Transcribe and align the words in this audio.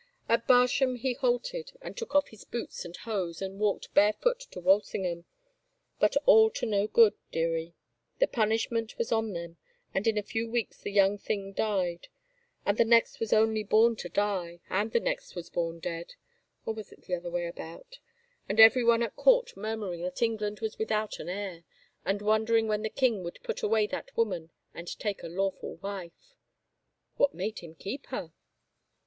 At 0.27 0.47
Barsham 0.47 0.95
he 0.95 1.13
halted 1.13 1.73
and 1.79 1.95
took 1.95 2.15
off 2.15 2.29
his 2.29 2.43
boots 2.43 2.85
and 2.85 2.97
hose 2.97 3.39
and 3.39 3.59
walked 3.59 3.93
barefoot 3.93 4.39
to 4.49 4.59
Walsingham, 4.59 5.25
but 5.99 6.17
all 6.25 6.49
to 6.49 6.65
no 6.65 6.87
good, 6.87 7.13
dearie. 7.31 7.75
The 8.17 8.25
punish 8.25 8.71
ment 8.71 8.97
was 8.97 9.11
on 9.11 9.33
them 9.33 9.57
and 9.93 10.07
in 10.07 10.17
a 10.17 10.23
few 10.23 10.49
weeks 10.49 10.81
the 10.81 10.91
young 10.91 11.19
thing 11.19 11.53
died. 11.53 12.07
And 12.65 12.79
the 12.79 12.83
next 12.83 13.19
was 13.19 13.31
only 13.31 13.61
bom 13.63 13.95
to 13.97 14.09
die, 14.09 14.59
and 14.71 14.91
the 14.91 14.99
next 14.99 15.35
was 15.35 15.51
bom 15.51 15.77
dead— 15.77 16.15
or 16.65 16.73
was 16.73 16.91
it 16.91 17.03
the 17.03 17.13
other 17.13 17.29
way 17.29 17.45
about?— 17.45 17.99
and 18.49 18.59
everyone 18.59 19.03
at 19.03 19.15
court 19.15 19.55
murmuring 19.55 20.01
that 20.01 20.23
England 20.23 20.61
was 20.61 20.79
without 20.79 21.19
an 21.19 21.29
heir, 21.29 21.63
and 22.03 22.23
wondering 22.23 22.67
when 22.67 22.81
the 22.81 22.89
king 22.89 23.23
would 23.23 23.37
put 23.43 23.61
away 23.61 23.85
that 23.85 24.17
woman 24.17 24.49
and 24.73 24.97
take 24.97 25.21
a 25.21 25.27
lawful 25.27 25.75
wife."" 25.75 26.33
What 27.17 27.35
made 27.35 27.59
him 27.59 27.75
keep 27.75 28.07
her? 28.07 28.33